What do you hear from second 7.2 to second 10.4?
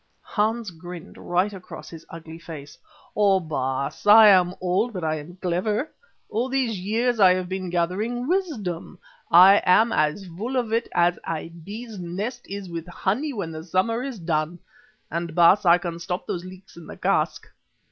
have been gathering wisdom. I am as